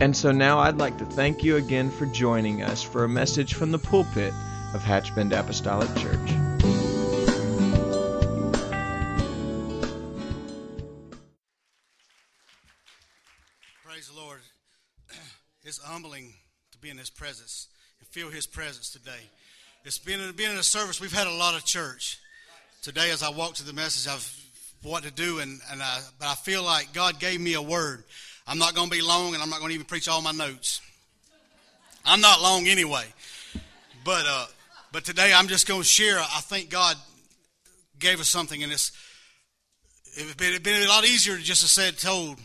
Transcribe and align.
And 0.00 0.16
so 0.16 0.32
now 0.32 0.58
I'd 0.60 0.78
like 0.78 0.96
to 0.96 1.04
thank 1.04 1.44
you 1.44 1.56
again 1.56 1.90
for 1.90 2.06
joining 2.06 2.62
us 2.62 2.82
for 2.82 3.04
a 3.04 3.08
message 3.08 3.52
from 3.52 3.70
the 3.70 3.78
pulpit 3.78 4.32
of 4.72 4.82
Hatchbend 4.82 5.38
Apostolic 5.38 5.94
Church. 5.96 6.16
Praise 13.84 14.08
the 14.08 14.16
Lord. 14.16 14.40
It's 15.64 15.76
humbling 15.76 16.32
to 16.72 16.78
be 16.78 16.88
in 16.88 16.96
His 16.96 17.10
presence 17.10 17.68
and 17.98 18.08
feel 18.08 18.30
His 18.30 18.46
presence 18.46 18.88
today. 18.88 19.28
It's 19.84 19.98
been 19.98 20.32
being 20.32 20.50
in 20.50 20.56
a 20.56 20.62
service. 20.62 20.98
We've 20.98 21.12
had 21.12 21.26
a 21.26 21.34
lot 21.34 21.54
of 21.54 21.66
church 21.66 22.18
today. 22.80 23.10
As 23.10 23.22
I 23.22 23.28
walk 23.28 23.52
to 23.56 23.64
the 23.66 23.74
message, 23.74 24.10
I've 24.10 24.34
what 24.82 25.02
to 25.02 25.10
do, 25.10 25.40
and, 25.40 25.60
and 25.70 25.82
I, 25.82 26.00
but 26.18 26.28
I 26.28 26.34
feel 26.36 26.62
like 26.62 26.94
God 26.94 27.20
gave 27.20 27.38
me 27.38 27.52
a 27.52 27.60
word. 27.60 28.04
I'm 28.50 28.58
not 28.58 28.74
going 28.74 28.90
to 28.90 28.96
be 28.96 29.00
long, 29.00 29.34
and 29.34 29.40
I'm 29.40 29.48
not 29.48 29.60
going 29.60 29.68
to 29.68 29.74
even 29.76 29.86
preach 29.86 30.08
all 30.08 30.20
my 30.22 30.32
notes. 30.32 30.80
I'm 32.04 32.20
not 32.20 32.42
long 32.42 32.66
anyway, 32.66 33.04
but 34.04 34.24
uh, 34.26 34.46
but 34.90 35.04
today 35.04 35.32
I'm 35.32 35.46
just 35.46 35.68
going 35.68 35.82
to 35.82 35.86
share. 35.86 36.18
I 36.18 36.40
think 36.40 36.68
God 36.68 36.96
gave 38.00 38.18
us 38.18 38.28
something, 38.28 38.60
and 38.60 38.72
it's 38.72 38.90
it'd 40.18 40.36
been, 40.36 40.60
been 40.62 40.82
a 40.82 40.88
lot 40.88 41.04
easier 41.04 41.36
to 41.36 41.42
just 41.42 41.62
have 41.62 41.70
said 41.70 41.96
told. 41.96 42.40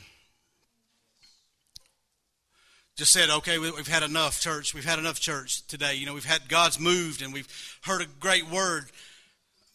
Just 2.98 3.12
said, 3.12 3.32
okay, 3.32 3.58
we've 3.58 3.88
had 3.88 4.04
enough 4.04 4.40
church. 4.40 4.76
We've 4.76 4.86
had 4.86 5.00
enough 5.00 5.20
church 5.20 5.66
today. 5.68 5.96
You 5.96 6.06
know, 6.06 6.14
we've 6.14 6.24
had 6.24 6.48
God's 6.48 6.80
moved 6.80 7.24
and 7.24 7.34
we've 7.34 7.48
heard 7.82 8.02
a 8.02 8.06
great 8.22 8.50
word. 8.50 8.86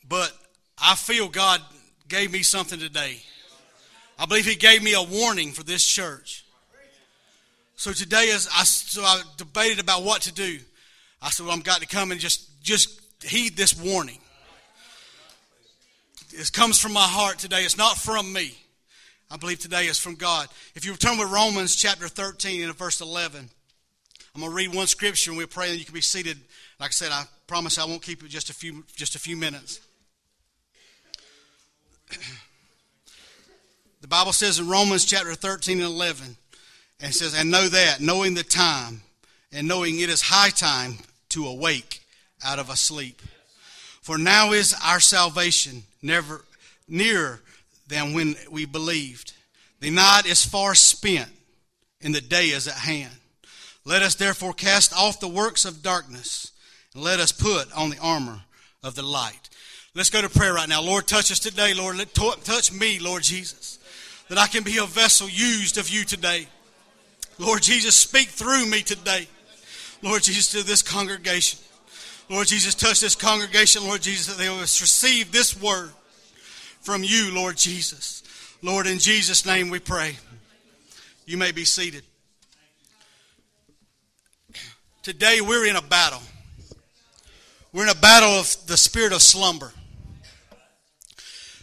But 0.08 0.32
I 0.78 0.94
feel 0.94 1.28
God 1.28 1.60
gave 2.08 2.32
me 2.32 2.42
something 2.42 2.78
today. 2.78 3.20
I 4.20 4.26
believe 4.26 4.44
He 4.44 4.54
gave 4.54 4.82
me 4.82 4.92
a 4.92 5.02
warning 5.02 5.52
for 5.52 5.64
this 5.64 5.84
church. 5.84 6.44
So 7.76 7.92
today, 7.92 8.30
as 8.34 8.46
I, 8.54 8.64
so 8.64 9.02
I 9.02 9.22
debated 9.38 9.80
about 9.80 10.02
what 10.02 10.20
to 10.22 10.32
do, 10.32 10.58
I 11.22 11.30
said, 11.30 11.46
"Well, 11.46 11.56
I've 11.56 11.64
got 11.64 11.80
to 11.80 11.86
come 11.86 12.12
and 12.12 12.20
just 12.20 12.62
just 12.62 13.00
heed 13.24 13.56
this 13.56 13.74
warning." 13.74 14.18
It 16.32 16.52
comes 16.52 16.78
from 16.78 16.92
my 16.92 17.06
heart 17.06 17.38
today. 17.38 17.62
It's 17.62 17.78
not 17.78 17.96
from 17.96 18.30
me. 18.32 18.54
I 19.30 19.38
believe 19.38 19.58
today 19.58 19.86
is 19.86 19.98
from 19.98 20.16
God. 20.16 20.48
If 20.74 20.84
you 20.84 20.92
return 20.92 21.18
with 21.18 21.30
Romans 21.30 21.74
chapter 21.74 22.06
13 22.06 22.62
and 22.62 22.76
verse 22.76 23.00
11, 23.00 23.48
I'm 24.34 24.40
going 24.40 24.50
to 24.50 24.56
read 24.56 24.74
one 24.74 24.86
scripture 24.86 25.30
and 25.30 25.38
we'll 25.38 25.46
pray 25.46 25.70
and 25.70 25.78
you 25.78 25.84
can 25.84 25.94
be 25.94 26.00
seated. 26.00 26.38
Like 26.78 26.90
I 26.90 26.92
said, 26.92 27.10
I 27.10 27.24
promise 27.46 27.78
I 27.78 27.84
won't 27.84 28.02
keep 28.02 28.22
it 28.22 28.28
just 28.28 28.50
a 28.50 28.54
few 28.54 28.84
just 28.94 29.16
a 29.16 29.18
few 29.18 29.36
minutes. 29.36 29.80
Bible 34.10 34.32
says 34.32 34.58
in 34.58 34.68
Romans 34.68 35.04
chapter 35.04 35.36
13 35.36 35.78
and 35.78 35.86
11, 35.86 36.36
and 37.00 37.14
says, 37.14 37.32
And 37.32 37.48
know 37.48 37.68
that, 37.68 38.00
knowing 38.00 38.34
the 38.34 38.42
time, 38.42 39.02
and 39.52 39.68
knowing 39.68 40.00
it 40.00 40.10
is 40.10 40.20
high 40.20 40.50
time 40.50 40.98
to 41.28 41.46
awake 41.46 42.02
out 42.44 42.58
of 42.58 42.70
a 42.70 42.76
sleep. 42.76 43.22
For 44.02 44.18
now 44.18 44.50
is 44.50 44.74
our 44.84 44.98
salvation 44.98 45.84
never 46.02 46.44
nearer 46.88 47.40
than 47.86 48.12
when 48.12 48.34
we 48.50 48.64
believed. 48.64 49.32
The 49.78 49.90
night 49.90 50.26
is 50.26 50.44
far 50.44 50.74
spent, 50.74 51.30
and 52.02 52.12
the 52.12 52.20
day 52.20 52.46
is 52.46 52.66
at 52.66 52.74
hand. 52.74 53.14
Let 53.84 54.02
us 54.02 54.16
therefore 54.16 54.54
cast 54.54 54.92
off 54.92 55.20
the 55.20 55.28
works 55.28 55.64
of 55.64 55.84
darkness, 55.84 56.50
and 56.94 57.04
let 57.04 57.20
us 57.20 57.30
put 57.30 57.72
on 57.76 57.90
the 57.90 57.98
armor 58.00 58.40
of 58.82 58.96
the 58.96 59.04
light. 59.04 59.50
Let's 59.94 60.10
go 60.10 60.20
to 60.20 60.28
prayer 60.28 60.54
right 60.54 60.68
now. 60.68 60.82
Lord, 60.82 61.06
touch 61.06 61.30
us 61.30 61.38
today, 61.38 61.74
Lord. 61.74 61.96
Let, 61.96 62.12
touch 62.12 62.72
me, 62.72 62.98
Lord 62.98 63.22
Jesus, 63.22 63.79
that 64.30 64.38
I 64.38 64.46
can 64.46 64.62
be 64.62 64.78
a 64.78 64.86
vessel 64.86 65.28
used 65.28 65.76
of 65.76 65.90
you 65.90 66.04
today. 66.04 66.46
Lord 67.40 67.62
Jesus, 67.62 67.96
speak 67.96 68.28
through 68.28 68.64
me 68.64 68.80
today. 68.80 69.26
Lord 70.02 70.22
Jesus, 70.22 70.52
to 70.52 70.64
this 70.64 70.82
congregation. 70.82 71.58
Lord 72.28 72.46
Jesus, 72.46 72.76
touch 72.76 73.00
this 73.00 73.16
congregation, 73.16 73.82
Lord 73.82 74.02
Jesus, 74.02 74.28
that 74.28 74.40
they 74.40 74.48
will 74.48 74.60
receive 74.60 75.32
this 75.32 75.60
word 75.60 75.90
from 76.80 77.02
you, 77.02 77.34
Lord 77.34 77.56
Jesus. 77.56 78.22
Lord, 78.62 78.86
in 78.86 79.00
Jesus' 79.00 79.44
name 79.44 79.68
we 79.68 79.80
pray. 79.80 80.16
You 81.26 81.36
may 81.36 81.50
be 81.50 81.64
seated. 81.64 82.04
Today 85.02 85.40
we're 85.40 85.66
in 85.66 85.74
a 85.74 85.82
battle. 85.82 86.22
We're 87.72 87.82
in 87.82 87.88
a 87.88 88.00
battle 88.00 88.30
of 88.30 88.56
the 88.68 88.76
spirit 88.76 89.12
of 89.12 89.22
slumber. 89.22 89.72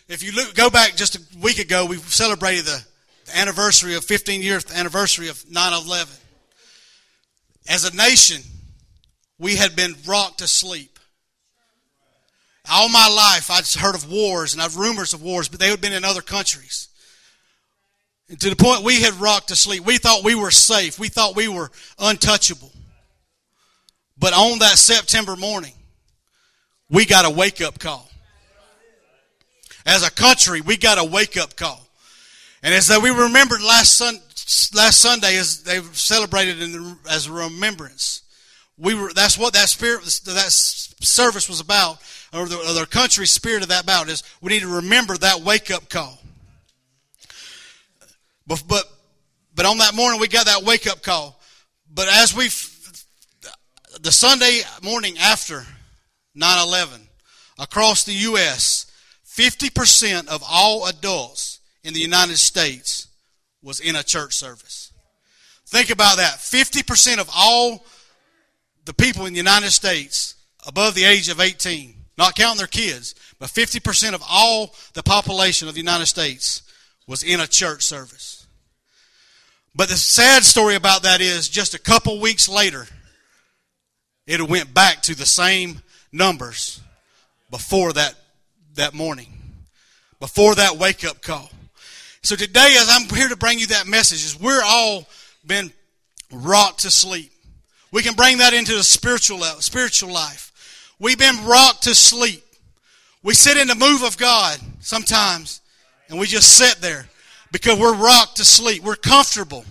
If 0.07 0.23
you 0.23 0.31
look, 0.31 0.55
go 0.55 0.69
back 0.69 0.95
just 0.95 1.15
a 1.15 1.21
week 1.41 1.59
ago, 1.59 1.85
we 1.85 1.97
celebrated 1.97 2.65
the, 2.65 2.83
the 3.25 3.37
anniversary 3.37 3.95
of 3.95 4.05
15 4.05 4.41
years 4.41 4.65
anniversary 4.71 5.27
of 5.27 5.43
9/11. 5.45 6.07
As 7.67 7.83
a 7.83 7.95
nation, 7.95 8.41
we 9.37 9.57
had 9.57 9.75
been 9.75 9.95
rocked 10.05 10.39
to 10.39 10.47
sleep. 10.47 10.97
All 12.69 12.89
my 12.89 13.07
life, 13.07 13.49
I'd 13.51 13.67
heard 13.81 13.95
of 13.95 14.09
wars 14.09 14.53
and 14.53 14.61
I've 14.61 14.77
rumors 14.77 15.13
of 15.13 15.21
wars, 15.21 15.49
but 15.49 15.59
they 15.59 15.69
had 15.69 15.81
been 15.81 15.93
in 15.93 16.05
other 16.05 16.21
countries. 16.21 16.87
And 18.29 18.39
to 18.41 18.49
the 18.49 18.55
point 18.55 18.83
we 18.83 19.01
had 19.01 19.13
rocked 19.15 19.49
to 19.49 19.55
sleep. 19.55 19.85
We 19.85 19.97
thought 19.97 20.23
we 20.23 20.35
were 20.35 20.51
safe. 20.51 20.99
We 20.99 21.07
thought 21.07 21.35
we 21.35 21.47
were 21.47 21.71
untouchable. 21.97 22.71
But 24.17 24.33
on 24.33 24.59
that 24.59 24.77
September 24.77 25.35
morning, 25.35 25.73
we 26.89 27.05
got 27.05 27.25
a 27.25 27.29
wake 27.29 27.61
up 27.61 27.79
call. 27.79 28.09
As 29.87 30.05
a 30.05 30.11
country, 30.11 30.59
we 30.59 30.75
got 30.75 30.97
a 30.97 31.03
wake 31.03 31.37
up 31.37 31.55
call. 31.55 31.87
And 32.61 32.73
as 32.73 32.91
we 33.01 33.09
remembered 33.09 33.61
last, 33.61 33.95
sun, 33.95 34.19
last 34.75 34.99
Sunday, 34.99 35.37
as 35.37 35.63
they 35.63 35.79
celebrated 35.93 36.59
the, 36.59 36.97
as 37.09 37.27
a 37.27 37.31
remembrance, 37.31 38.21
we 38.77 38.93
were, 38.93 39.13
that's 39.13 39.37
what 39.37 39.53
that 39.53 39.69
spirit, 39.69 40.03
that 40.25 40.51
service 40.51 41.47
was 41.47 41.61
about 41.61 41.99
or 42.33 42.47
the, 42.47 42.57
or 42.57 42.73
the 42.73 42.85
country's 42.85 43.31
spirit 43.31 43.63
of 43.63 43.69
that 43.69 43.85
about 43.85 44.09
is 44.09 44.23
we 44.41 44.51
need 44.51 44.59
to 44.59 44.75
remember 44.75 45.15
that 45.17 45.39
wake 45.39 45.71
up 45.71 45.87
call. 45.89 46.19
But, 48.45 48.63
but, 48.67 48.83
but 49.55 49.65
on 49.65 49.77
that 49.77 49.95
morning, 49.95 50.19
we 50.19 50.27
got 50.27 50.47
that 50.47 50.63
wake 50.63 50.85
up 50.85 51.01
call. 51.01 51.39
But 51.93 52.09
as 52.09 52.35
we, 52.35 52.49
the 54.01 54.11
Sunday 54.11 54.63
morning 54.83 55.17
after 55.17 55.65
9 56.35 56.67
11, 56.67 57.07
across 57.57 58.03
the 58.03 58.13
U.S., 58.13 58.86
50% 59.37 60.27
of 60.27 60.43
all 60.49 60.87
adults 60.87 61.59
in 61.83 61.93
the 61.93 61.99
United 61.99 62.37
States 62.37 63.07
was 63.61 63.79
in 63.79 63.95
a 63.95 64.03
church 64.03 64.33
service. 64.33 64.91
Think 65.67 65.89
about 65.89 66.17
that. 66.17 66.37
50% 66.37 67.19
of 67.19 67.29
all 67.35 67.85
the 68.85 68.93
people 68.93 69.25
in 69.25 69.33
the 69.33 69.37
United 69.37 69.71
States 69.71 70.35
above 70.65 70.95
the 70.95 71.03
age 71.03 71.29
of 71.29 71.39
18 71.39 71.97
not 72.17 72.35
counting 72.35 72.57
their 72.57 72.67
kids, 72.67 73.13
but 73.39 73.49
50% 73.49 74.13
of 74.13 74.23
all 74.27 74.73
the 74.93 75.03
population 75.03 75.67
of 75.67 75.75
the 75.75 75.79
United 75.79 76.07
States 76.07 76.63
was 77.05 77.23
in 77.23 77.39
a 77.39 77.47
church 77.47 77.83
service. 77.83 78.47
But 79.75 79.89
the 79.89 79.95
sad 79.95 80.43
story 80.43 80.75
about 80.75 81.03
that 81.03 81.21
is 81.21 81.47
just 81.47 81.75
a 81.75 81.79
couple 81.79 82.19
weeks 82.19 82.49
later, 82.49 82.87
it 84.25 84.41
went 84.41 84.73
back 84.73 85.03
to 85.03 85.15
the 85.15 85.25
same 85.25 85.81
numbers 86.11 86.81
before 87.51 87.93
that, 87.93 88.15
that 88.73 88.95
morning, 88.95 89.36
before 90.19 90.55
that 90.55 90.77
wake 90.77 91.05
up 91.05 91.21
call. 91.21 91.49
So 92.21 92.35
today, 92.35 92.75
as 92.77 92.89
I'm 92.89 93.07
here 93.15 93.29
to 93.29 93.37
bring 93.37 93.59
you 93.59 93.67
that 93.67 93.87
message, 93.87 94.25
is 94.25 94.39
we're 94.39 94.61
all 94.63 95.07
been 95.45 95.71
rocked 96.31 96.81
to 96.81 96.91
sleep. 96.91 97.31
We 97.91 98.01
can 98.01 98.15
bring 98.15 98.39
that 98.39 98.53
into 98.53 98.75
the 98.75 98.83
spiritual, 98.83 99.43
uh, 99.43 99.59
spiritual 99.59 100.11
life. 100.11 100.51
We've 100.99 101.17
been 101.17 101.45
rocked 101.45 101.83
to 101.83 101.95
sleep. 101.95 102.43
We 103.23 103.33
sit 103.33 103.57
in 103.57 103.67
the 103.67 103.75
move 103.75 104.03
of 104.03 104.17
God 104.17 104.59
sometimes 104.79 105.61
and 106.09 106.19
we 106.19 106.27
just 106.27 106.57
sit 106.57 106.77
there 106.81 107.07
because 107.51 107.79
we're 107.79 107.95
rocked 107.95 108.37
to 108.37 108.45
sleep. 108.45 108.83
We're 108.83 108.95
comfortable 108.95 109.65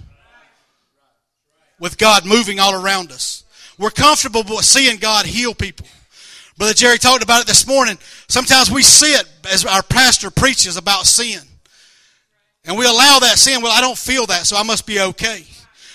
with 1.79 1.99
God 1.99 2.25
moving 2.25 2.59
all 2.59 2.75
around 2.75 3.13
us. 3.13 3.45
We're 3.79 3.91
comfortable 3.91 4.43
with 4.43 4.65
seeing 4.65 4.99
God 4.99 5.27
heal 5.27 5.55
people. 5.55 5.87
Brother 6.59 6.75
Jerry 6.75 6.99
talked 6.99 7.23
about 7.23 7.43
it 7.43 7.47
this 7.47 7.67
morning. 7.67 7.99
Sometimes 8.29 8.71
we 8.71 8.83
see 8.83 9.13
it 9.13 9.29
as 9.53 9.65
our 9.67 9.83
pastor 9.83 10.31
preaches 10.31 10.77
about 10.77 11.07
sin. 11.07 11.41
And 12.65 12.79
we 12.79 12.87
allow 12.87 13.19
that 13.21 13.39
sin. 13.39 13.63
Well, 13.63 13.77
I 13.77 13.81
don't 13.81 13.99
feel 13.99 14.27
that, 14.27 14.47
so 14.47 14.57
I 14.57 14.63
must 14.63 14.87
be 14.87 15.01
okay. 15.01 15.45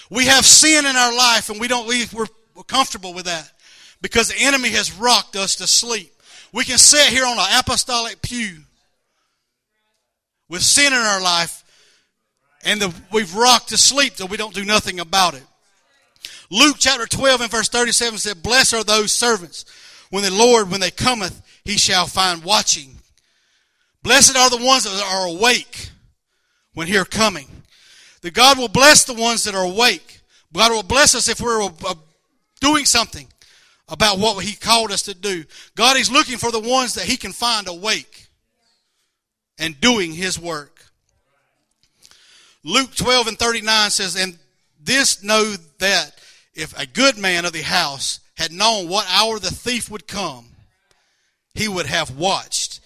We 0.10 0.25
have 0.25 0.46
sin 0.46 0.86
in 0.86 0.96
our 0.96 1.16
life 1.16 1.50
and 1.50 1.60
we 1.60 1.68
don't, 1.68 1.88
we, 1.88 2.06
we're, 2.13 2.28
we're 2.56 2.63
comfortable 2.63 3.13
with 3.13 3.25
that 3.25 3.50
because 4.02 4.30
the 4.30 4.40
enemy 4.40 4.69
has 4.69 4.94
rocked 4.94 5.36
us 5.36 5.56
to 5.58 5.68
sleep. 5.68 6.13
We 6.54 6.64
can 6.64 6.78
sit 6.78 7.07
here 7.07 7.25
on 7.25 7.40
an 7.40 7.60
apostolic 7.60 8.22
pew 8.22 8.57
with 10.48 10.62
sin 10.62 10.94
in 10.94 11.00
our 11.00 11.22
life 11.22 11.64
and 12.64 12.81
the, 12.81 12.94
we've 13.12 13.34
rocked 13.36 13.69
to 13.69 13.78
sleep 13.78 14.16
that 14.16 14.28
we 14.28 14.38
don't 14.38 14.54
do 14.54 14.66
nothing 14.66 15.00
about 15.00 15.34
it. 15.34 15.44
Luke 16.52 16.75
chapter 16.78 17.07
12 17.07 17.42
and 17.42 17.52
verse 17.52 17.69
37 17.69 18.19
said, 18.19 18.44
Blessed 18.44 18.74
are 18.74 18.84
those 18.84 19.12
servants 19.12 19.66
when 20.12 20.24
the 20.24 20.31
Lord, 20.31 20.69
when 20.69 20.80
they 20.81 20.92
cometh, 20.92 21.42
he 21.66 21.78
shall 21.78 22.06
find 22.06 22.44
watching. 22.44 22.98
Blessed 24.04 24.38
are 24.38 24.50
the 24.50 24.63
ones 24.63 24.84
that 24.84 25.04
are 25.04 25.28
awake 25.28 25.90
when 26.74 26.88
he 26.88 26.98
are 26.98 27.06
coming. 27.06 27.48
That 28.22 28.34
God 28.34 28.58
will 28.58 28.68
bless 28.68 29.04
the 29.04 29.13
ones 29.13 29.46
that 29.46 29.56
are 29.56 29.66
awake. 29.66 30.22
God 30.54 30.72
will 30.72 30.84
bless 30.84 31.16
us 31.16 31.28
if 31.28 31.42
we're 31.42 31.63
uh, 31.63 31.96
doing 32.60 32.86
something 32.86 33.28
about 33.88 34.19
what 34.19 34.44
he 34.44 34.54
called 34.56 34.92
us 34.92 35.04
to 35.04 35.13
do. 35.13 35.44
God 35.75 35.98
is 35.98 36.12
looking 36.12 36.38
for 36.38 36.52
the 36.52 36.60
ones 36.60 36.94
that 36.96 37.06
he 37.06 37.18
can 37.18 37.31
find 37.31 37.68
awake 37.68 38.28
and 39.57 39.80
doing 39.80 40.14
his 40.14 40.40
work. 40.40 40.86
Luke 42.64 42.94
12 42.96 43.28
and 43.28 43.40
39 43.40 43.90
says, 43.90 44.16
And 44.16 44.38
this 44.80 45.24
know 45.24 45.56
that 45.80 46.12
if 46.54 46.78
a 46.78 46.86
good 46.86 47.18
man 47.18 47.46
of 47.46 47.54
the 47.54 47.62
house 47.62 48.19
had 48.42 48.52
known 48.52 48.90
what 48.90 49.06
hour 49.08 49.38
the 49.38 49.52
thief 49.52 49.92
would 49.92 50.08
come, 50.08 50.48
he 51.54 51.68
would 51.68 51.86
have 51.86 52.18
watched 52.18 52.80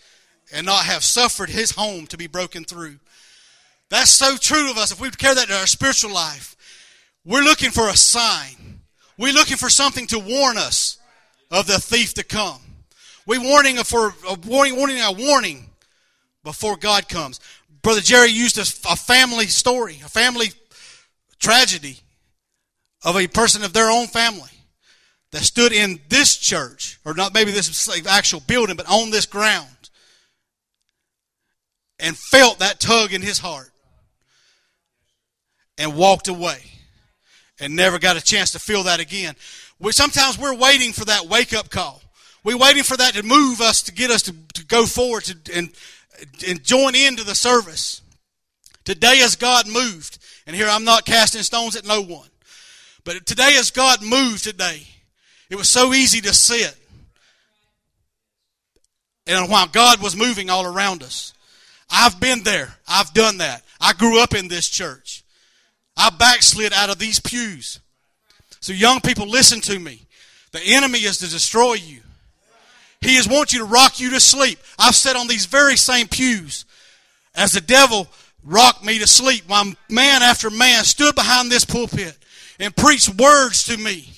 and 0.53 0.65
not 0.65 0.83
have 0.83 1.01
suffered 1.01 1.49
his 1.49 1.71
home 1.71 2.05
to 2.07 2.17
be 2.17 2.27
broken 2.27 2.65
through. 2.65 2.97
That's 3.89 4.11
so 4.11 4.35
true 4.35 4.69
of 4.69 4.77
us. 4.77 4.91
If 4.91 4.99
we 4.99 5.09
carry 5.11 5.35
that 5.35 5.47
to 5.47 5.55
our 5.55 5.65
spiritual 5.65 6.13
life, 6.13 6.57
we're 7.23 7.41
looking 7.41 7.71
for 7.71 7.87
a 7.87 7.95
sign. 7.95 8.81
We're 9.17 9.33
looking 9.33 9.55
for 9.55 9.69
something 9.69 10.07
to 10.07 10.19
warn 10.19 10.57
us 10.57 10.97
of 11.49 11.67
the 11.67 11.79
thief 11.79 12.13
to 12.15 12.23
come. 12.25 12.59
We're 13.25 13.41
warning 13.41 13.77
for 13.77 14.13
a 14.27 14.33
warning, 14.45 14.75
warning, 14.75 14.99
a 14.99 15.13
warning 15.13 15.69
before 16.43 16.75
God 16.75 17.07
comes. 17.07 17.39
Brother 17.81 18.01
Jerry 18.01 18.29
used 18.29 18.57
a, 18.57 18.91
a 18.91 18.97
family 18.97 19.47
story, 19.47 20.01
a 20.03 20.09
family 20.09 20.47
tragedy 21.39 21.99
of 23.05 23.15
a 23.15 23.27
person 23.27 23.63
of 23.63 23.71
their 23.71 23.89
own 23.89 24.07
family 24.07 24.49
that 25.35 25.43
stood 25.43 25.73
in 25.73 25.99
this 26.07 26.37
church, 26.37 26.97
or 27.03 27.13
not 27.13 27.33
maybe 27.33 27.51
this 27.51 27.89
actual 28.07 28.39
building, 28.39 28.77
but 28.77 28.89
on 28.89 29.09
this 29.09 29.25
ground, 29.25 29.67
and 31.99 32.15
felt 32.15 32.59
that 32.59 32.79
tug 32.79 33.11
in 33.11 33.21
his 33.21 33.39
heart 33.39 33.69
and 35.77 35.97
walked 35.97 36.29
away 36.29 36.59
and 37.59 37.75
never 37.75 37.99
got 37.99 38.15
a 38.15 38.23
chance 38.23 38.53
to 38.53 38.59
feel 38.59 38.83
that 38.83 39.01
again. 39.01 39.35
We, 39.77 39.91
sometimes 39.91 40.39
we're 40.39 40.55
waiting 40.55 40.93
for 40.93 41.03
that 41.03 41.25
wake 41.25 41.53
up 41.53 41.69
call. 41.69 42.01
We're 42.45 42.57
waiting 42.57 42.83
for 42.83 42.95
that 42.95 43.13
to 43.15 43.23
move 43.23 43.59
us 43.59 43.83
to 43.83 43.91
get 43.91 44.11
us 44.11 44.21
to, 44.21 44.35
to 44.53 44.65
go 44.65 44.85
forward 44.85 45.25
to, 45.25 45.53
and, 45.53 45.69
and 46.47 46.63
join 46.63 46.95
into 46.95 47.25
the 47.25 47.35
service. 47.35 48.01
Today, 48.85 49.19
as 49.21 49.35
God 49.35 49.67
moved, 49.67 50.17
and 50.47 50.55
here 50.55 50.69
I'm 50.69 50.85
not 50.85 51.05
casting 51.05 51.41
stones 51.41 51.75
at 51.75 51.85
no 51.85 52.01
one, 52.01 52.29
but 53.03 53.25
today, 53.25 53.57
as 53.59 53.69
God 53.69 54.01
moved 54.01 54.45
today, 54.45 54.83
it 55.49 55.55
was 55.55 55.69
so 55.69 55.93
easy 55.93 56.21
to 56.21 56.33
sit. 56.33 56.75
And 59.27 59.49
while 59.49 59.67
God 59.67 60.01
was 60.01 60.15
moving 60.15 60.49
all 60.49 60.65
around 60.65 61.01
us, 61.01 61.33
I've 61.89 62.19
been 62.19 62.43
there. 62.43 62.75
I've 62.87 63.13
done 63.13 63.39
that. 63.39 63.63
I 63.79 63.93
grew 63.93 64.21
up 64.21 64.33
in 64.33 64.47
this 64.47 64.69
church. 64.69 65.23
I 65.97 66.09
backslid 66.09 66.73
out 66.73 66.89
of 66.89 66.99
these 66.99 67.19
pews. 67.19 67.79
So, 68.59 68.73
young 68.73 68.99
people, 69.01 69.27
listen 69.27 69.61
to 69.61 69.79
me. 69.79 70.01
The 70.51 70.61
enemy 70.61 70.99
is 70.99 71.19
to 71.19 71.29
destroy 71.29 71.73
you. 71.73 72.01
He 73.01 73.17
is 73.17 73.27
want 73.27 73.53
you 73.53 73.59
to 73.59 73.65
rock 73.65 73.99
you 73.99 74.11
to 74.11 74.19
sleep. 74.19 74.57
I've 74.79 74.95
sat 74.95 75.15
on 75.15 75.27
these 75.27 75.45
very 75.45 75.77
same 75.77 76.07
pews 76.07 76.65
as 77.35 77.51
the 77.51 77.61
devil 77.61 78.07
rocked 78.43 78.83
me 78.83 78.99
to 78.99 79.07
sleep. 79.07 79.43
While 79.47 79.73
man 79.89 80.23
after 80.23 80.49
man 80.49 80.83
stood 80.83 81.13
behind 81.13 81.51
this 81.51 81.65
pulpit 81.65 82.17
and 82.59 82.75
preached 82.75 83.09
words 83.09 83.65
to 83.65 83.77
me. 83.77 84.09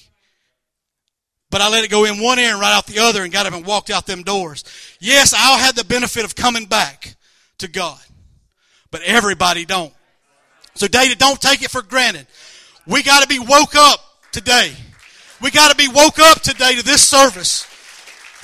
But 1.49 1.61
I 1.61 1.69
let 1.69 1.85
it 1.85 1.91
go 1.91 2.03
in 2.05 2.21
one 2.21 2.39
ear 2.39 2.51
and 2.51 2.59
right 2.59 2.75
out 2.75 2.88
the 2.88 2.99
other 2.99 3.23
and 3.23 3.31
got 3.31 3.45
up 3.45 3.53
and 3.53 3.65
walked 3.65 3.89
out 3.89 4.05
them 4.05 4.23
doors. 4.23 4.63
Yes, 4.99 5.33
I 5.33 5.57
had 5.57 5.75
the 5.75 5.85
benefit 5.85 6.25
of 6.25 6.35
coming 6.35 6.65
back 6.65 7.15
to 7.59 7.67
God. 7.67 7.99
But 8.91 9.01
everybody 9.03 9.65
don't. 9.65 9.94
So 10.75 10.88
David, 10.88 11.17
don't 11.17 11.41
take 11.41 11.63
it 11.63 11.71
for 11.71 11.81
granted. 11.81 12.27
We 12.85 13.01
got 13.03 13.21
to 13.21 13.27
be 13.27 13.39
woke 13.39 13.75
up 13.75 13.99
today. 14.31 14.71
We 15.41 15.51
got 15.51 15.71
to 15.71 15.77
be 15.77 15.88
woke 15.88 16.19
up 16.19 16.41
today 16.41 16.75
to 16.75 16.83
this 16.83 17.07
service. 17.07 17.65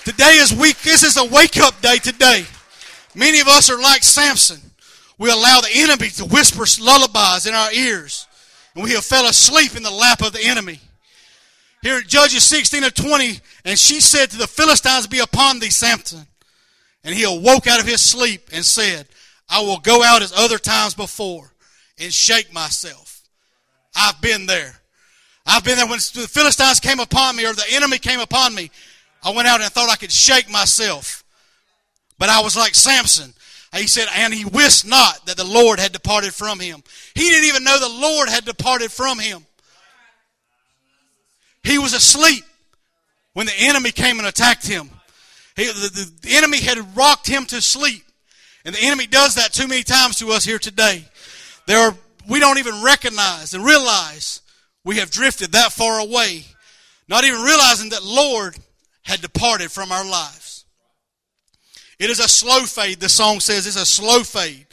Today 0.06 0.36
is 0.36 0.54
week. 0.54 0.82
This 0.82 1.04
is 1.04 1.18
a 1.18 1.26
wake 1.26 1.58
up 1.58 1.80
day 1.82 1.98
today. 1.98 2.46
Many 3.16 3.40
of 3.40 3.48
us 3.48 3.70
are 3.70 3.82
like 3.82 4.04
Samson. 4.04 4.60
We 5.18 5.30
allow 5.30 5.62
the 5.62 5.70
enemy 5.74 6.10
to 6.10 6.26
whisper 6.26 6.66
lullabies 6.82 7.46
in 7.46 7.54
our 7.54 7.72
ears. 7.72 8.28
And 8.76 8.84
we 8.84 8.92
have 8.92 9.06
fell 9.06 9.28
asleep 9.28 9.76
in 9.76 9.84
the 9.84 9.92
lap 9.92 10.22
of 10.22 10.34
the 10.34 10.44
enemy. 10.44 10.80
Here 11.84 11.98
in 11.98 12.08
Judges 12.08 12.44
16 12.46 12.86
of 12.86 12.94
20, 12.94 13.42
and 13.66 13.78
she 13.78 14.00
said 14.00 14.32
to 14.32 14.38
the 14.38 14.48
Philistines, 14.48 15.06
Be 15.06 15.20
upon 15.20 15.60
thee, 15.60 15.70
Samson. 15.70 16.26
And 17.04 17.14
he 17.14 17.24
awoke 17.24 17.68
out 17.68 17.82
of 17.82 17.86
his 17.86 18.00
sleep 18.00 18.50
and 18.54 18.64
said, 18.64 19.06
I 19.50 19.62
will 19.62 19.80
go 19.80 20.02
out 20.02 20.22
as 20.22 20.32
other 20.32 20.58
times 20.58 20.94
before 20.94 21.52
and 22.00 22.12
shake 22.12 22.54
myself. 22.54 23.22
I've 23.94 24.20
been 24.22 24.46
there. 24.46 24.80
I've 25.46 25.66
been 25.66 25.76
there 25.76 25.86
when 25.86 26.00
the 26.00 26.28
Philistines 26.32 26.80
came 26.80 27.02
upon 27.02 27.36
me 27.36 27.46
or 27.46 27.52
the 27.52 27.66
enemy 27.72 27.98
came 27.98 28.22
upon 28.22 28.56
me. 28.56 28.72
I 29.22 29.32
went 29.32 29.50
out 29.50 29.60
and 29.60 29.70
thought 29.70 29.90
I 29.90 29.98
could 29.98 30.12
shake 30.12 30.50
myself. 30.50 31.26
But 32.18 32.30
I 32.30 32.42
was 32.42 32.56
like 32.56 32.76
Samson. 32.76 33.34
He 33.76 33.88
said, 33.88 34.08
and 34.16 34.34
he 34.34 34.46
wist 34.46 34.88
not 34.88 35.26
that 35.26 35.36
the 35.36 35.44
Lord 35.44 35.80
had 35.80 35.92
departed 35.92 36.34
from 36.34 36.62
him. 36.62 36.82
He 37.14 37.30
didn't 37.30 37.50
even 37.50 37.66
know 37.66 37.78
the 37.78 37.90
Lord 37.90 38.30
had 38.30 38.46
departed 38.46 38.90
from 38.90 39.20
him. 39.20 39.46
He 41.64 41.80
was 41.80 41.94
asleep 41.94 42.44
when 43.34 43.46
the 43.46 43.58
enemy 43.58 43.92
came 43.92 44.20
and 44.20 44.28
attacked 44.28 44.68
him. 44.68 44.90
He, 45.56 45.66
the, 45.66 46.12
the 46.22 46.36
enemy 46.36 46.60
had 46.60 46.96
rocked 46.96 47.28
him 47.28 47.46
to 47.48 47.62
sleep. 47.62 48.04
And 48.66 48.74
the 48.74 48.84
enemy 48.84 49.08
does 49.08 49.36
that 49.36 49.54
too 49.54 49.68
many 49.68 49.84
times 49.84 50.18
to 50.20 50.32
us 50.32 50.46
here 50.46 50.60
today. 50.60 51.06
There 51.68 51.80
are, 51.80 51.96
we 52.28 52.40
don't 52.40 52.58
even 52.58 52.84
recognize 52.84 53.54
and 53.54 53.64
realize 53.64 54.42
we 54.84 54.98
have 54.98 55.12
drifted 55.12 55.52
that 55.52 55.72
far 55.72 56.00
away, 56.00 56.46
not 57.08 57.24
even 57.24 57.42
realizing 57.42 57.90
that 57.90 58.04
Lord 58.04 58.58
had 59.04 59.22
departed 59.22 59.72
from 59.72 59.92
our 59.92 60.06
lives. 60.06 60.66
It 62.00 62.10
is 62.10 62.20
a 62.20 62.28
slow 62.28 62.64
fade, 62.64 63.00
the 63.00 63.10
song 63.10 63.40
says. 63.40 63.68
It's 63.68 63.76
a 63.76 63.86
slow 63.86 64.24
fade. 64.24 64.66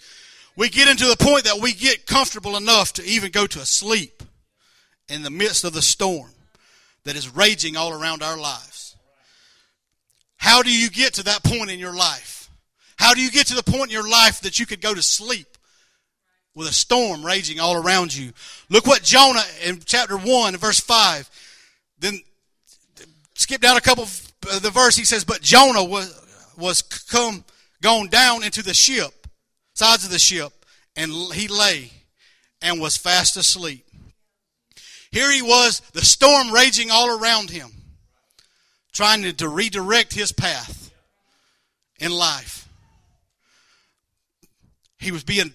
We 0.57 0.69
get 0.69 0.88
into 0.88 1.07
the 1.07 1.17
point 1.17 1.45
that 1.45 1.61
we 1.61 1.73
get 1.73 2.07
comfortable 2.07 2.57
enough 2.57 2.93
to 2.95 3.05
even 3.05 3.31
go 3.31 3.47
to 3.47 3.61
a 3.61 3.67
sleep 3.67 4.23
in 5.09 5.23
the 5.23 5.31
midst 5.31 5.64
of 5.64 5.73
the 5.73 5.83
storm 5.83 6.31
that 7.11 7.17
is 7.17 7.35
raging 7.35 7.76
all 7.76 7.93
around 7.93 8.23
our 8.23 8.38
lives. 8.38 8.95
How 10.37 10.62
do 10.62 10.73
you 10.73 10.88
get 10.88 11.14
to 11.14 11.25
that 11.25 11.43
point 11.43 11.69
in 11.69 11.81
your 11.81 11.93
life? 11.93 12.49
How 12.99 13.14
do 13.14 13.21
you 13.21 13.33
get 13.33 13.49
to 13.49 13.57
the 13.57 13.64
point 13.64 13.87
in 13.87 13.90
your 13.90 14.09
life 14.09 14.43
that 14.43 14.61
you 14.61 14.64
could 14.64 14.81
go 14.81 14.95
to 14.95 15.02
sleep 15.02 15.59
with 16.55 16.69
a 16.69 16.73
storm 16.73 17.26
raging 17.26 17.59
all 17.59 17.75
around 17.75 18.14
you? 18.14 18.31
Look 18.69 18.87
what 18.87 19.02
Jonah 19.02 19.43
in 19.67 19.81
chapter 19.85 20.17
1 20.17 20.57
verse 20.57 20.79
5. 20.79 21.29
Then 21.99 22.21
skip 23.35 23.61
down 23.61 23.76
a 23.76 23.81
couple 23.81 24.05
of 24.05 24.33
uh, 24.49 24.61
the 24.61 24.71
verse 24.71 24.95
he 24.95 25.05
says 25.05 25.25
but 25.25 25.43
Jonah 25.43 25.83
was 25.83 26.17
was 26.57 26.81
come 26.81 27.45
gone 27.83 28.07
down 28.07 28.45
into 28.45 28.62
the 28.62 28.73
ship 28.73 29.26
sides 29.75 30.05
of 30.05 30.12
the 30.12 30.19
ship 30.21 30.52
and 30.95 31.11
he 31.35 31.49
lay 31.49 31.90
and 32.62 32.81
was 32.81 32.97
fast 32.97 33.37
asleep. 33.37 33.85
Here 35.12 35.31
he 35.33 35.43
was, 35.43 35.81
the 35.93 36.05
storm 36.05 36.52
raging 36.52 36.90
all 36.90 37.19
around 37.19 37.50
him, 37.50 37.71
trying 38.93 39.23
to, 39.23 39.33
to 39.35 39.49
redirect 39.49 40.14
his 40.14 40.33
path 40.33 40.93
in 41.99 42.12
life. 42.12 42.69
He 44.99 45.11
was 45.11 45.25
being, 45.25 45.55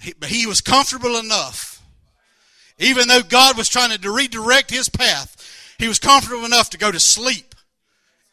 he, 0.00 0.14
he 0.26 0.46
was 0.46 0.60
comfortable 0.60 1.18
enough. 1.18 1.82
Even 2.78 3.08
though 3.08 3.22
God 3.22 3.56
was 3.56 3.68
trying 3.68 3.96
to 3.96 4.10
redirect 4.10 4.70
his 4.70 4.88
path, 4.88 5.74
he 5.78 5.86
was 5.86 5.98
comfortable 5.98 6.44
enough 6.44 6.70
to 6.70 6.78
go 6.78 6.90
to 6.90 7.00
sleep 7.00 7.54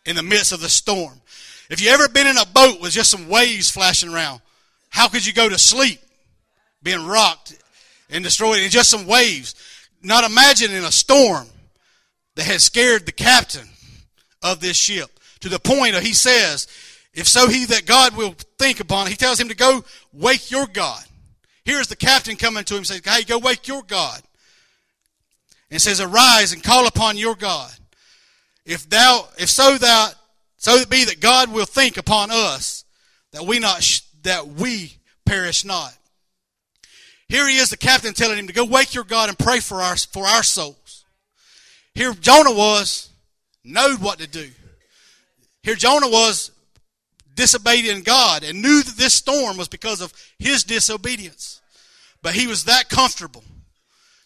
in 0.05 0.15
the 0.15 0.23
midst 0.23 0.51
of 0.51 0.61
the 0.61 0.69
storm. 0.69 1.21
If 1.69 1.81
you 1.81 1.89
ever 1.89 2.07
been 2.07 2.27
in 2.27 2.37
a 2.37 2.45
boat 2.45 2.81
with 2.81 2.91
just 2.91 3.11
some 3.11 3.29
waves 3.29 3.69
flashing 3.69 4.13
around, 4.13 4.41
how 4.89 5.07
could 5.07 5.25
you 5.25 5.33
go 5.33 5.47
to 5.47 5.57
sleep 5.57 5.99
being 6.83 7.05
rocked 7.05 7.57
and 8.09 8.23
destroyed 8.23 8.59
in 8.59 8.69
just 8.69 8.89
some 8.89 9.05
waves? 9.05 9.55
Not 10.03 10.23
imagining 10.23 10.83
a 10.83 10.91
storm 10.91 11.47
that 12.35 12.45
had 12.45 12.61
scared 12.61 13.05
the 13.05 13.11
captain 13.11 13.67
of 14.41 14.59
this 14.59 14.77
ship 14.77 15.19
to 15.41 15.49
the 15.49 15.59
point 15.59 15.95
of 15.95 16.03
he 16.03 16.13
says, 16.13 16.67
if 17.13 17.27
so 17.27 17.47
he 17.47 17.65
that 17.65 17.85
God 17.85 18.15
will 18.15 18.35
think 18.57 18.79
upon, 18.79 19.07
he 19.07 19.15
tells 19.15 19.39
him 19.39 19.49
to 19.49 19.55
go 19.55 19.83
wake 20.13 20.49
your 20.49 20.65
God. 20.67 21.03
Here's 21.65 21.87
the 21.87 21.95
captain 21.95 22.37
coming 22.37 22.63
to 22.65 22.77
him 22.77 22.85
says, 22.85 23.01
hey, 23.03 23.23
go 23.23 23.37
wake 23.37 23.67
your 23.67 23.83
God. 23.83 24.21
and 25.69 25.81
says, 25.81 26.01
Arise 26.01 26.53
and 26.53 26.63
call 26.63 26.87
upon 26.87 27.17
your 27.17 27.35
God. 27.35 27.71
If 28.65 28.89
thou, 28.89 29.27
if 29.37 29.49
so 29.49 29.77
thou, 29.77 30.09
so 30.57 30.75
it 30.75 30.89
be 30.89 31.05
that 31.05 31.19
God 31.19 31.51
will 31.51 31.65
think 31.65 31.97
upon 31.97 32.29
us 32.31 32.85
that 33.31 33.45
we 33.45 33.59
not, 33.59 34.01
that 34.23 34.47
we 34.47 34.97
perish 35.25 35.65
not. 35.65 35.95
Here 37.31 37.47
he 37.47 37.55
is, 37.55 37.69
the 37.69 37.77
captain 37.77 38.13
telling 38.13 38.37
him 38.37 38.47
to 38.47 38.53
go 38.53 38.65
wake 38.65 38.93
your 38.93 39.05
God 39.05 39.29
and 39.29 39.39
pray 39.39 39.61
for 39.61 39.81
our, 39.81 39.95
for 39.95 40.25
our 40.25 40.43
souls. 40.43 41.05
Here 41.95 42.13
Jonah 42.13 42.51
was, 42.51 43.07
knowed 43.63 44.01
what 44.01 44.19
to 44.19 44.27
do. 44.27 44.49
Here 45.63 45.75
Jonah 45.75 46.09
was 46.09 46.51
disobeying 47.33 48.03
God 48.03 48.43
and 48.43 48.61
knew 48.61 48.83
that 48.83 48.97
this 48.97 49.13
storm 49.13 49.55
was 49.55 49.69
because 49.69 50.01
of 50.01 50.11
his 50.39 50.65
disobedience. 50.65 51.61
But 52.21 52.33
he 52.33 52.47
was 52.47 52.65
that 52.65 52.89
comfortable 52.89 53.45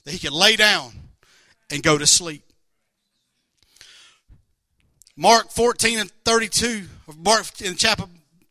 that 0.04 0.10
he 0.10 0.18
could 0.18 0.34
lay 0.34 0.56
down 0.56 0.92
and 1.70 1.84
go 1.84 2.00
to 2.00 2.08
sleep. 2.08 2.42
Mark 5.16 5.52
14 5.52 6.00
and 6.00 6.12
32, 6.26 6.86
Mark 7.20 7.62
in 7.62 7.76
chapter 7.76 8.06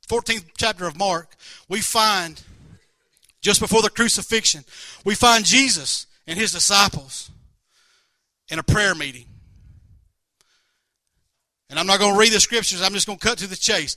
14th 0.09 0.45
chapter 0.57 0.87
of 0.87 0.97
Mark, 0.97 1.35
we 1.69 1.81
find 1.81 2.41
just 3.45 3.61
before 3.61 3.83
the 3.83 3.91
crucifixion, 3.91 4.65
we 5.05 5.15
find 5.15 5.45
Jesus 5.45 6.07
and 6.27 6.39
his 6.39 6.51
disciples 6.51 7.31
in 8.49 8.59
a 8.59 8.63
prayer 8.63 8.95
meeting. 8.95 9.27
And 11.69 11.79
I'm 11.79 11.87
not 11.87 12.01
going 12.01 12.15
to 12.15 12.19
read 12.19 12.33
the 12.33 12.41
scriptures, 12.41 12.81
I'm 12.81 12.95
just 12.95 13.07
going 13.07 13.19
to 13.19 13.27
cut 13.27 13.39
to 13.39 13.47
the 13.47 13.55
chase. 13.55 13.97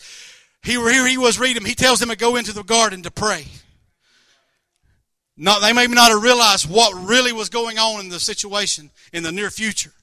He, 0.63 0.73
here 0.73 1.07
he 1.07 1.17
was 1.17 1.39
reading, 1.39 1.63
he 1.63 1.75
tells 1.75 1.99
them 1.99 2.09
to 2.09 2.17
go 2.17 2.35
into 2.35 2.51
the 2.51 2.63
garden 2.63 3.03
to 3.03 3.11
pray. 3.11 3.45
Not, 5.37 5.61
they 5.61 5.71
may 5.71 5.87
not 5.87 6.11
have 6.11 6.21
realized 6.21 6.69
what 6.69 6.93
really 7.07 7.31
was 7.31 7.47
going 7.47 7.79
on 7.79 8.01
in 8.01 8.09
the 8.09 8.19
situation 8.19 8.89
in 9.13 9.23
the 9.23 9.31
near 9.31 9.49
future. 9.49 9.93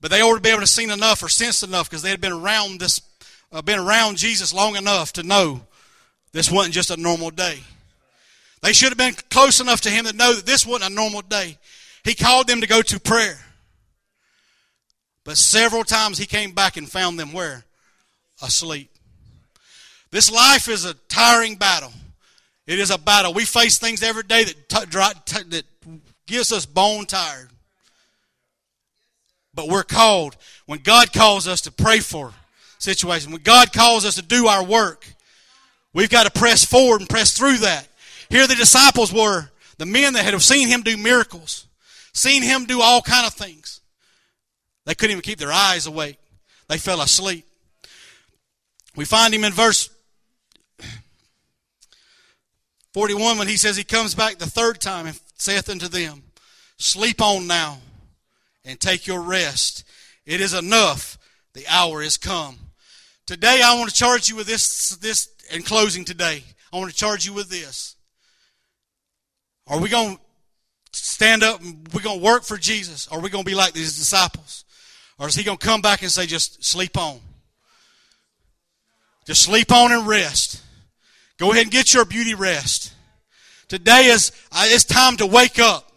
But 0.00 0.12
they 0.12 0.22
ought 0.22 0.36
to 0.36 0.40
be 0.40 0.50
able 0.50 0.60
to 0.60 0.66
seen 0.66 0.90
enough 0.90 1.24
or 1.24 1.28
sensed 1.28 1.64
enough 1.64 1.90
because 1.90 2.02
they 2.02 2.10
had 2.10 2.20
been 2.20 2.32
around 2.32 2.78
this, 2.78 3.00
uh, 3.50 3.62
been 3.62 3.80
around 3.80 4.18
Jesus 4.18 4.54
long 4.54 4.76
enough 4.76 5.12
to 5.14 5.24
know 5.24 5.62
this 6.32 6.52
wasn't 6.52 6.74
just 6.74 6.92
a 6.92 6.96
normal 6.96 7.30
day. 7.30 7.64
They 8.62 8.72
should 8.72 8.90
have 8.90 8.98
been 8.98 9.14
close 9.30 9.60
enough 9.60 9.82
to 9.82 9.90
him 9.90 10.04
to 10.06 10.12
know 10.12 10.34
that 10.34 10.46
this 10.46 10.66
wasn't 10.66 10.92
a 10.92 10.94
normal 10.94 11.22
day. 11.22 11.58
He 12.04 12.14
called 12.14 12.48
them 12.48 12.60
to 12.60 12.66
go 12.66 12.82
to 12.82 13.00
prayer. 13.00 13.38
But 15.24 15.36
several 15.36 15.84
times 15.84 16.18
he 16.18 16.26
came 16.26 16.52
back 16.52 16.76
and 16.76 16.90
found 16.90 17.18
them 17.18 17.32
where? 17.32 17.64
Asleep. 18.42 18.90
This 20.10 20.30
life 20.30 20.68
is 20.68 20.84
a 20.84 20.94
tiring 20.94 21.56
battle. 21.56 21.92
It 22.66 22.78
is 22.78 22.90
a 22.90 22.98
battle. 22.98 23.34
We 23.34 23.44
face 23.44 23.78
things 23.78 24.02
every 24.02 24.22
day 24.22 24.44
that, 24.44 24.68
t- 24.68 25.42
that 25.42 25.64
gives 26.26 26.52
us 26.52 26.66
bone 26.66 27.06
tired. 27.06 27.48
But 29.54 29.68
we're 29.68 29.82
called, 29.82 30.36
when 30.66 30.78
God 30.80 31.12
calls 31.12 31.48
us 31.48 31.62
to 31.62 31.72
pray 31.72 31.98
for 31.98 32.32
situations, 32.78 33.32
when 33.32 33.42
God 33.42 33.72
calls 33.72 34.04
us 34.04 34.14
to 34.14 34.22
do 34.22 34.46
our 34.46 34.62
work, 34.62 35.06
we've 35.92 36.10
got 36.10 36.24
to 36.24 36.38
press 36.38 36.64
forward 36.64 37.00
and 37.00 37.10
press 37.10 37.36
through 37.36 37.56
that. 37.58 37.87
Here 38.30 38.46
the 38.46 38.54
disciples 38.54 39.12
were, 39.12 39.48
the 39.78 39.86
men 39.86 40.14
that 40.14 40.24
had 40.24 40.40
seen 40.42 40.68
him 40.68 40.82
do 40.82 40.96
miracles, 40.96 41.66
seen 42.12 42.42
him 42.42 42.64
do 42.64 42.80
all 42.80 43.00
kind 43.00 43.26
of 43.26 43.34
things. 43.34 43.80
They 44.84 44.94
couldn't 44.94 45.12
even 45.12 45.22
keep 45.22 45.38
their 45.38 45.52
eyes 45.52 45.86
awake. 45.86 46.18
They 46.68 46.78
fell 46.78 47.00
asleep. 47.00 47.46
We 48.96 49.04
find 49.04 49.32
him 49.32 49.44
in 49.44 49.52
verse 49.52 49.90
41 52.94 53.38
when 53.38 53.48
he 53.48 53.56
says 53.56 53.76
he 53.76 53.84
comes 53.84 54.14
back 54.14 54.38
the 54.38 54.46
third 54.46 54.80
time 54.80 55.06
and 55.06 55.20
saith 55.36 55.68
unto 55.68 55.88
them, 55.88 56.22
Sleep 56.78 57.20
on 57.20 57.46
now 57.46 57.78
and 58.64 58.80
take 58.80 59.06
your 59.06 59.20
rest. 59.20 59.84
It 60.26 60.40
is 60.40 60.54
enough. 60.54 61.18
The 61.54 61.66
hour 61.68 62.02
is 62.02 62.16
come. 62.16 62.58
Today 63.26 63.60
I 63.64 63.74
want 63.74 63.90
to 63.90 63.94
charge 63.94 64.28
you 64.28 64.36
with 64.36 64.46
this, 64.46 64.90
this 64.96 65.28
in 65.52 65.62
closing 65.62 66.04
today. 66.04 66.42
I 66.72 66.78
want 66.78 66.90
to 66.90 66.96
charge 66.96 67.26
you 67.26 67.32
with 67.32 67.50
this. 67.50 67.96
Are 69.68 69.78
we 69.78 69.88
going 69.90 70.16
to 70.16 70.20
stand 70.92 71.42
up 71.42 71.60
and 71.60 71.86
we're 71.92 72.00
going 72.00 72.20
to 72.20 72.24
work 72.24 72.44
for 72.44 72.56
Jesus? 72.56 73.06
Are 73.08 73.20
we 73.20 73.28
going 73.28 73.44
to 73.44 73.48
be 73.48 73.54
like 73.54 73.74
these 73.74 73.98
disciples? 73.98 74.64
Or 75.18 75.28
is 75.28 75.34
he 75.34 75.44
going 75.44 75.58
to 75.58 75.66
come 75.66 75.82
back 75.82 76.02
and 76.02 76.10
say, 76.10 76.26
just 76.26 76.64
sleep 76.64 76.96
on? 76.96 77.20
Just 79.26 79.42
sleep 79.42 79.70
on 79.70 79.92
and 79.92 80.06
rest. 80.06 80.62
Go 81.38 81.50
ahead 81.50 81.64
and 81.64 81.70
get 81.70 81.92
your 81.92 82.06
beauty 82.06 82.34
rest. 82.34 82.94
Today 83.68 84.06
is, 84.06 84.32
uh, 84.50 84.64
it's 84.66 84.84
time 84.84 85.18
to 85.18 85.26
wake 85.26 85.58
up. 85.58 85.92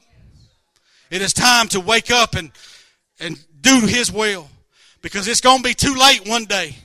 It 1.10 1.22
is 1.22 1.32
time 1.32 1.70
to 1.70 1.80
wake 1.80 2.12
up 2.12 2.36
and, 2.36 2.52
and 3.20 3.38
do 3.62 3.80
His 3.86 4.12
will. 4.12 4.50
Because 5.02 5.28
it's 5.28 5.42
going 5.42 5.60
to 5.60 5.64
be 5.64 5.74
too 5.74 5.96
late 5.96 6.28
one 6.28 6.46
day. 6.46 6.76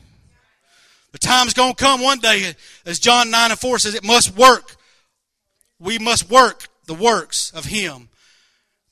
The 1.13 1.19
time's 1.19 1.55
going 1.55 1.75
to 1.75 1.83
come 1.83 2.01
one 2.01 2.21
day, 2.21 2.55
as 2.85 2.99
John 2.99 3.31
9 3.31 3.51
and 3.51 3.59
4 3.59 3.79
says, 3.79 3.95
it 3.95 4.05
must 4.05 4.37
work. 4.37 4.77
We 5.79 5.99
must 5.99 6.31
work 6.31 6.69
the 6.87 6.95
works 6.95 7.51
of 7.53 7.67
Him 7.67 8.09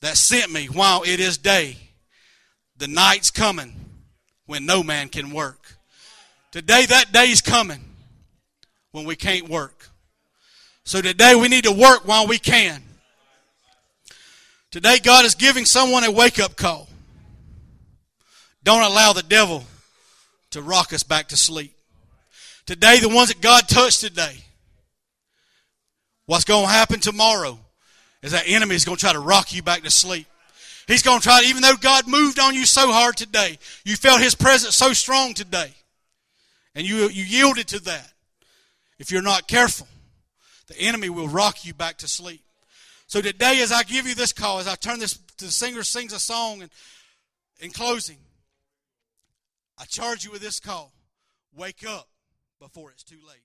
that 0.00 0.16
sent 0.16 0.52
me 0.52 0.66
while 0.66 1.02
it 1.02 1.20
is 1.20 1.38
day. 1.38 1.76
The 2.76 2.88
night's 2.88 3.30
coming 3.30 3.74
when 4.46 4.66
no 4.66 4.82
man 4.82 5.08
can 5.08 5.30
work. 5.30 5.76
Today, 6.50 6.86
that 6.86 7.12
day's 7.12 7.40
coming 7.40 7.84
when 8.92 9.04
we 9.04 9.16
can't 9.16 9.48
work. 9.48 9.90
So 10.84 11.00
today 11.00 11.34
we 11.34 11.48
need 11.48 11.64
to 11.64 11.72
work 11.72 12.06
while 12.06 12.26
we 12.26 12.38
can. 12.38 12.82
Today 14.70 14.98
God 15.02 15.24
is 15.24 15.34
giving 15.34 15.64
someone 15.64 16.04
a 16.04 16.10
wake 16.10 16.38
up 16.38 16.56
call. 16.56 16.88
Don't 18.62 18.82
allow 18.82 19.12
the 19.12 19.22
devil 19.22 19.64
to 20.50 20.62
rock 20.62 20.92
us 20.92 21.02
back 21.02 21.28
to 21.28 21.36
sleep. 21.36 21.74
Today, 22.66 22.98
the 22.98 23.08
ones 23.08 23.28
that 23.28 23.42
God 23.42 23.68
touched 23.68 24.00
today, 24.00 24.36
what's 26.24 26.44
going 26.44 26.64
to 26.64 26.72
happen 26.72 26.98
tomorrow 26.98 27.58
is 28.24 28.32
that 28.32 28.44
enemy 28.46 28.74
is 28.74 28.86
going 28.86 28.96
to 28.96 29.00
try 29.00 29.12
to 29.12 29.20
rock 29.20 29.54
you 29.54 29.62
back 29.62 29.82
to 29.82 29.90
sleep. 29.90 30.26
He's 30.88 31.02
going 31.02 31.20
to 31.20 31.22
try, 31.22 31.42
to, 31.42 31.48
even 31.48 31.60
though 31.60 31.76
God 31.76 32.08
moved 32.08 32.38
on 32.38 32.54
you 32.54 32.64
so 32.64 32.90
hard 32.90 33.18
today, 33.18 33.58
you 33.84 33.96
felt 33.96 34.20
His 34.20 34.34
presence 34.34 34.74
so 34.74 34.94
strong 34.94 35.34
today, 35.34 35.70
and 36.74 36.86
you, 36.88 37.08
you 37.10 37.22
yielded 37.22 37.68
to 37.68 37.80
that. 37.80 38.12
If 38.98 39.10
you're 39.10 39.22
not 39.22 39.46
careful, 39.46 39.86
the 40.68 40.78
enemy 40.78 41.10
will 41.10 41.28
rock 41.28 41.66
you 41.66 41.74
back 41.74 41.98
to 41.98 42.08
sleep. 42.08 42.40
So 43.08 43.20
today, 43.20 43.60
as 43.60 43.70
I 43.70 43.82
give 43.82 44.06
you 44.06 44.14
this 44.14 44.32
call, 44.32 44.58
as 44.58 44.66
I 44.66 44.74
turn 44.74 45.00
this, 45.00 45.18
to 45.36 45.44
the 45.44 45.50
singer 45.50 45.82
sings 45.82 46.14
a 46.14 46.18
song, 46.18 46.62
and 46.62 46.70
in 47.60 47.72
closing, 47.72 48.16
I 49.78 49.84
charge 49.84 50.24
you 50.24 50.30
with 50.30 50.40
this 50.40 50.60
call 50.60 50.92
wake 51.54 51.86
up 51.86 52.08
before 52.58 52.90
it's 52.90 53.04
too 53.04 53.18
late. 53.28 53.44